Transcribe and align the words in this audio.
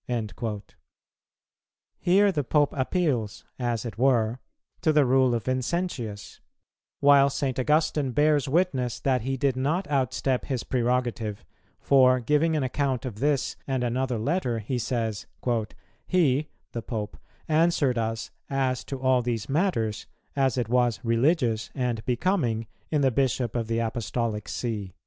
"[161:2] 0.09 0.61
Here 1.99 2.31
the 2.31 2.43
Pope 2.43 2.73
appeals, 2.75 3.45
as 3.59 3.85
it 3.85 3.99
were, 3.99 4.39
to 4.81 4.91
the 4.91 5.05
Rule 5.05 5.35
of 5.35 5.43
Vincentius; 5.43 6.39
while 7.01 7.29
St. 7.29 7.59
Augustine 7.59 8.09
bears 8.09 8.49
witness 8.49 8.99
that 8.99 9.21
he 9.21 9.37
did 9.37 9.55
not 9.55 9.87
outstep 9.89 10.45
his 10.45 10.63
Prerogative, 10.63 11.45
for, 11.79 12.19
giving 12.19 12.57
an 12.57 12.63
account 12.63 13.05
of 13.05 13.19
this 13.19 13.55
and 13.67 13.83
another 13.83 14.17
letter, 14.17 14.57
he 14.57 14.79
says, 14.79 15.27
"He 16.07 16.49
[the 16.71 16.81
Pope] 16.81 17.15
answered 17.47 17.99
us 17.99 18.31
as 18.49 18.83
to 18.85 18.99
all 18.99 19.21
these 19.21 19.49
matters 19.49 20.07
as 20.35 20.57
it 20.57 20.67
was 20.67 20.99
religious 21.05 21.69
and 21.75 22.03
becoming 22.05 22.65
in 22.89 23.01
the 23.01 23.11
Bishop 23.11 23.55
of 23.55 23.67
the 23.67 23.77
Apostolic 23.77 24.49
See." 24.49 24.95